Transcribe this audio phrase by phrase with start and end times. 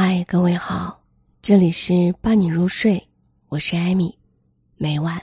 [0.00, 0.96] 嗨，各位好，
[1.42, 3.02] 这里是伴你入睡，
[3.48, 4.16] 我是艾米，
[4.76, 5.20] 每晚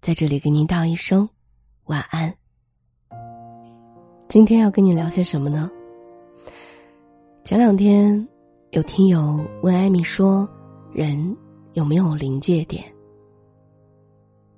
[0.00, 1.28] 在这里给您道一声
[1.84, 2.34] 晚安。
[4.28, 5.70] 今天要跟你聊些什么呢？
[7.44, 8.28] 前两天
[8.72, 10.48] 有听友问艾米说，
[10.92, 11.36] 人
[11.74, 12.82] 有没有临界点？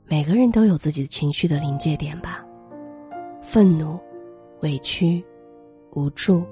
[0.07, 2.43] 每个人都有自己的情绪的临界点吧，
[3.43, 4.01] 愤怒、
[4.63, 5.23] 委屈、
[5.91, 6.43] 无助，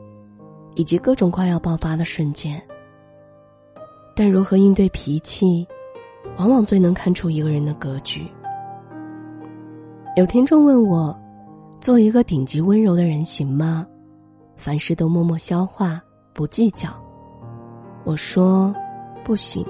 [0.74, 2.62] 以及各种快要爆发的瞬间。
[4.18, 5.64] 但如何应对脾气，
[6.38, 8.26] 往往最能看出一个人的格局。
[10.16, 11.16] 有听众问我，
[11.80, 13.86] 做一个顶级温柔的人行吗？
[14.56, 16.02] 凡事都默默消化，
[16.34, 16.88] 不计较。
[18.02, 18.74] 我说，
[19.22, 19.64] 不行。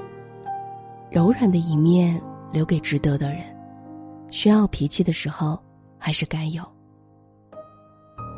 [1.11, 2.19] 柔软的一面
[2.51, 3.43] 留给值得的人，
[4.31, 5.63] 需要脾气的时候
[5.99, 6.63] 还是该有。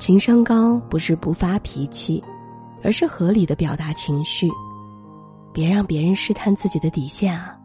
[0.01, 2.21] 情商高不是不发脾气，
[2.83, 4.51] 而是合理的表达情绪。
[5.53, 7.57] 别让别人试探自己的底线啊！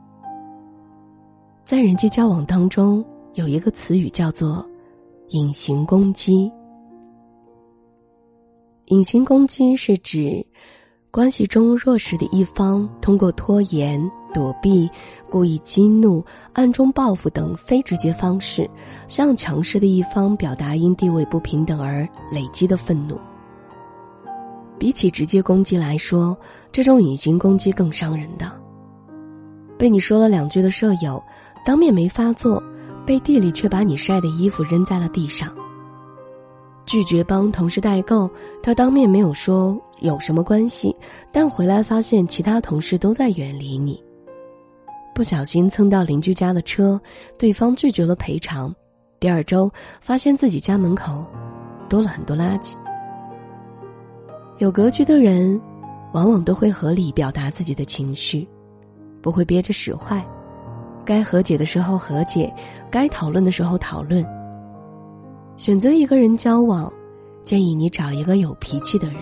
[1.64, 4.68] 在人际交往当中，有一个词语叫做
[5.30, 6.52] “隐形攻击”。
[8.90, 10.46] 隐形攻击是指
[11.10, 14.00] 关系中弱势的一方通过拖延、
[14.32, 14.88] 躲避、
[15.30, 18.70] 故意激怒、暗中报复等非直接方式，
[19.08, 23.20] 向强势的一方表达因地位不平等而累积的愤怒。
[24.78, 26.38] 比起直接攻击来说，
[26.72, 28.52] 这种隐形攻击更伤人的。
[29.78, 31.22] 被你说了两句的舍友，
[31.66, 32.62] 当面没发作，
[33.06, 35.54] 背地里却把你晒的衣服扔在了地上。
[36.86, 38.30] 拒绝帮同事代购，
[38.62, 40.96] 他当面没有说有什么关系，
[41.32, 44.02] 但回来发现其他同事都在远离你。
[45.14, 47.00] 不小心蹭到邻居家的车，
[47.40, 48.74] 对方拒绝了赔偿，
[49.20, 51.26] 第二周发现自己家门口
[51.90, 52.76] 多了很多垃圾。
[54.58, 55.60] 有格局的人，
[56.14, 58.48] 往往都会合理表达自己的情绪，
[59.22, 60.26] 不会憋着使坏。
[61.04, 62.54] 该和解的时候和解，
[62.90, 64.26] 该讨论的时候讨论。
[65.58, 66.92] 选择一个人交往，
[67.44, 69.18] 建议你找一个有脾气的人。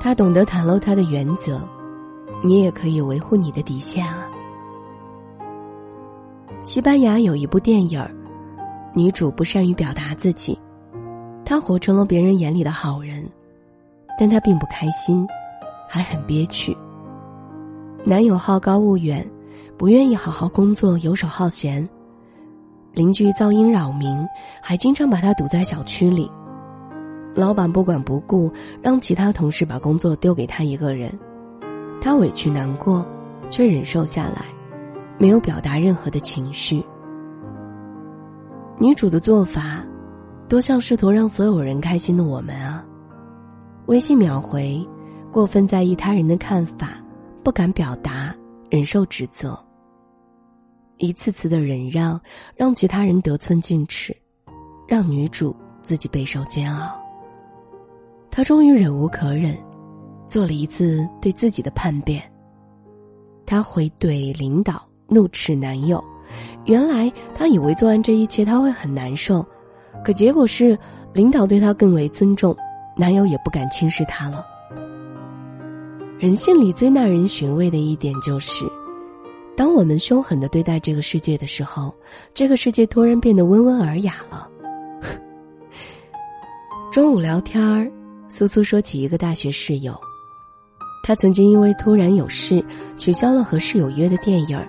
[0.00, 1.60] 他懂得袒露他的原则，
[2.42, 4.26] 你也可以维护你的底线啊。
[6.64, 8.04] 西班牙有一部电影
[8.92, 10.58] 女主不善于表达自己，
[11.44, 13.24] 她活成了别人眼里的好人。
[14.20, 15.26] 但她并不开心，
[15.88, 16.76] 还很憋屈。
[18.04, 19.26] 男友好高骛远，
[19.78, 21.88] 不愿意好好工作，游手好闲。
[22.92, 24.22] 邻居噪音扰民，
[24.60, 26.30] 还经常把他堵在小区里。
[27.34, 31.10] 老板不管不顾，让其他同事把工作丢给他一个人。
[31.98, 33.06] 他委屈难过，
[33.48, 34.44] 却忍受下来，
[35.16, 36.84] 没有表达任何的情绪。
[38.78, 39.82] 女主的做法，
[40.46, 42.84] 多像试图让所有人开心的我们啊。
[43.90, 44.80] 微信秒回，
[45.32, 46.90] 过分在意他人的看法，
[47.42, 48.32] 不敢表达，
[48.70, 49.58] 忍受指责。
[50.98, 52.20] 一次次的忍让，
[52.54, 54.16] 让其他人得寸进尺，
[54.86, 55.52] 让女主
[55.82, 56.96] 自己备受煎熬。
[58.30, 59.56] 她终于忍无可忍，
[60.24, 62.22] 做了一次对自己的叛变。
[63.44, 66.00] 她回怼领导，怒斥男友。
[66.64, 69.44] 原来她以为做完这一切他会很难受，
[70.04, 70.78] 可结果是
[71.12, 72.56] 领导对她更为尊重。
[73.00, 74.44] 男友也不敢轻视她了。
[76.18, 78.70] 人性里最耐人寻味的一点就是，
[79.56, 81.94] 当我们凶狠的对待这个世界的时候，
[82.34, 84.46] 这个世界突然变得温文尔雅了。
[86.92, 87.90] 中午聊天儿，
[88.28, 89.98] 苏苏说起一个大学室友，
[91.02, 92.62] 他曾经因为突然有事
[92.98, 94.68] 取消了和室友约的电影儿，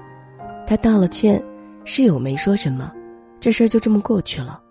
[0.66, 1.44] 他道了歉，
[1.84, 2.94] 室友没说什么，
[3.41, 4.62] 这事儿就这么过去了。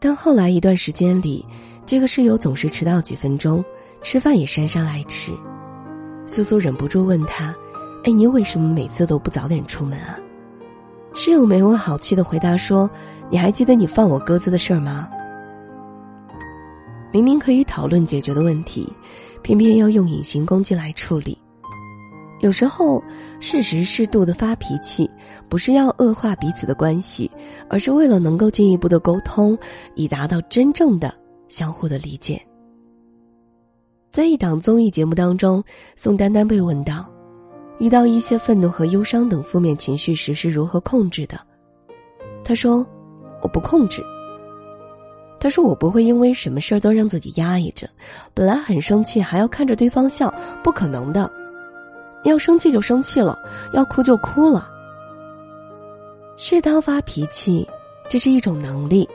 [0.00, 1.44] 但后来一段时间里。
[1.84, 3.62] 这个室友总是迟到几分钟，
[4.02, 5.32] 吃饭也姗姗来迟。
[6.26, 7.54] 苏苏忍不住问他
[8.04, 10.18] ：“哎，你为什么每次都不早点出门啊？”
[11.14, 12.88] 室友没有好气的回答说
[13.28, 15.08] ：“你还记得你放我鸽子的事儿吗？”
[17.12, 18.90] 明明可以讨论解决的问题，
[19.42, 21.36] 偏偏要用隐形攻击来处理。
[22.40, 23.02] 有时候，
[23.38, 25.08] 适时适度的发脾气，
[25.48, 27.30] 不是要恶化彼此的关系，
[27.68, 29.56] 而是为了能够进一步的沟通，
[29.94, 31.14] 以达到真正的。
[31.52, 32.40] 相互的理解。
[34.10, 35.62] 在一档综艺节目当中，
[35.94, 37.04] 宋丹丹被问到，
[37.78, 41.38] 遇到一些愤怒和忧伤等负面情绪时是如何控制的？
[42.42, 42.86] 她说
[43.42, 44.02] ：“我不控制。”
[45.38, 47.88] 他说：“我不会因为什么事儿都让自己压抑着，
[48.32, 50.32] 本来很生气还要看着对方笑，
[50.62, 51.30] 不可能的。
[52.22, 53.36] 要生气就生气了，
[53.72, 54.70] 要哭就哭了。
[56.36, 57.68] 适当发脾气，
[58.08, 59.08] 这是一种能力，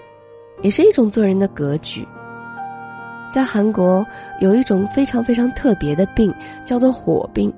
[0.62, 2.06] 也是一种做人的格局。”
[3.30, 4.06] 在韩国
[4.40, 6.34] 有一种非常非常特别的病，
[6.64, 7.54] 叫做火病，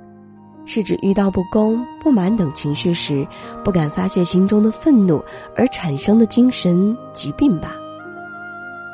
[0.66, 3.26] 是指遇到不公、不满等情绪时，
[3.64, 5.24] 不敢发泄心中的愤怒
[5.56, 7.76] 而产生的精神疾病吧。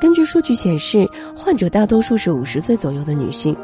[0.01, 3.55] 根据数据显示，患者大多数是五十岁左右的女性。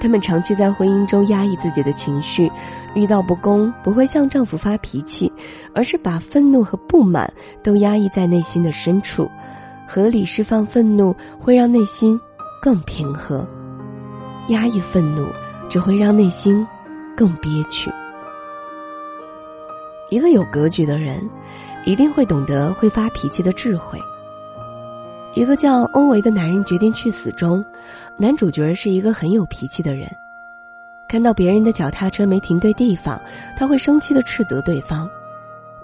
[0.00, 2.50] 她们长期在婚姻中压抑自己的情绪，
[2.94, 5.32] 遇到不公不会向丈夫发脾气，
[5.74, 9.26] 而是把愤怒和不满都压抑在内心的深处。
[9.86, 12.18] 合理释放愤怒会让内心
[12.60, 13.46] 更平和，
[14.48, 15.28] 压抑愤怒
[15.68, 16.66] 只会让内心
[17.16, 17.90] 更憋屈。
[20.10, 21.28] 一个有格局的人，
[21.84, 23.98] 一定会懂得会发脾气的智慧。
[25.34, 27.64] 一个叫欧维的男人决定去死中，
[28.16, 30.08] 男主角是一个很有脾气的人，
[31.08, 33.20] 看到别人的脚踏车没停对地方，
[33.56, 35.10] 他会生气的斥责对方。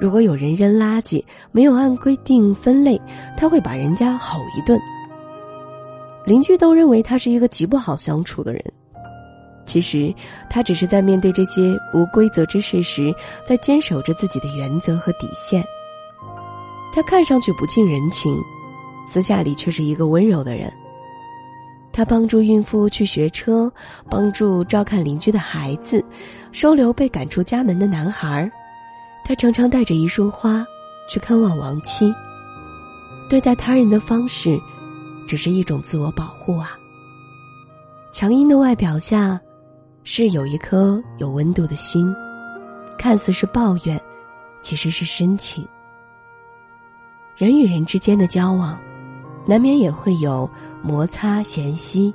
[0.01, 3.01] 如果有人扔垃圾没有按规定分类，
[3.37, 4.81] 他会把人家吼一顿。
[6.25, 8.65] 邻居都认为他是一个极不好相处的人，
[9.67, 10.13] 其实
[10.49, 13.15] 他只是在面对这些无规则之事时，
[13.45, 15.63] 在坚守着自己的原则和底线。
[16.95, 18.43] 他看上去不近人情，
[19.07, 20.73] 私下里却是一个温柔的人。
[21.93, 23.71] 他帮助孕妇去学车，
[24.09, 26.05] 帮助照看邻居的孩子，
[26.53, 28.51] 收留被赶出家门的男孩儿。
[29.25, 30.67] 他常常带着一束花
[31.09, 32.13] 去看望亡妻。
[33.29, 34.61] 对待他人的方式，
[35.27, 36.77] 只是一种自我保护啊。
[38.11, 39.41] 强硬的外表下，
[40.03, 42.13] 是有一颗有温度的心，
[42.99, 44.01] 看似是抱怨，
[44.61, 45.65] 其实是深情。
[47.37, 48.81] 人与人之间的交往，
[49.47, 50.51] 难免也会有
[50.83, 52.13] 摩擦、嫌隙。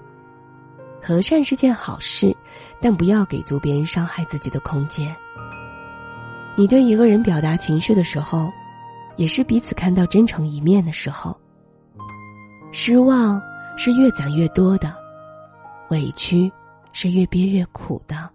[1.01, 2.35] 和善是件好事，
[2.81, 5.15] 但不要给足别人伤害自己的空间。
[6.57, 8.51] 你对一个人表达情绪的时候，
[9.17, 11.37] 也是彼此看到真诚一面的时候。
[12.71, 13.41] 失望
[13.77, 14.93] 是越攒越多的，
[15.89, 16.51] 委屈
[16.93, 18.29] 是越憋越苦的。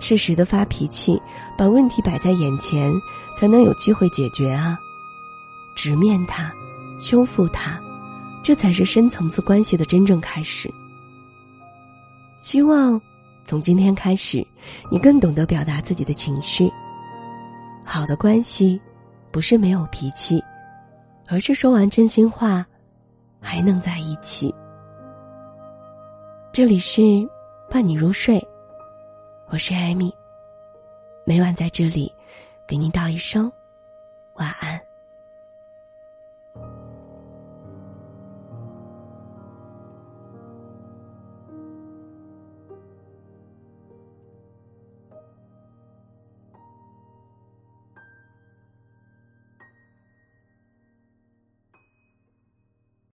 [0.00, 1.20] 适时的发脾气，
[1.56, 2.92] 把问题摆在眼前，
[3.36, 4.76] 才能有机会解决啊！
[5.76, 6.52] 直面它，
[6.98, 7.80] 修复它，
[8.42, 10.68] 这才是深层次关系的真正开始。
[12.42, 13.00] 希望
[13.44, 14.44] 从今天开始，
[14.90, 16.68] 你更懂得表达自己的情绪。
[17.84, 18.80] 好的关系，
[19.30, 20.42] 不是没有脾气，
[21.28, 22.64] 而是说完真心话，
[23.40, 24.54] 还能在一起。
[26.52, 27.02] 这里是
[27.70, 28.40] 伴你入睡，
[29.48, 30.14] 我是艾米，
[31.24, 32.12] 每晚在这里
[32.66, 33.50] 给您道一声
[34.36, 34.80] 晚安。